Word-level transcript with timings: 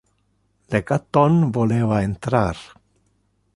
Le 0.75 0.81
catton 0.91 1.37
voleva 1.59 2.01
entrar. 2.09 2.65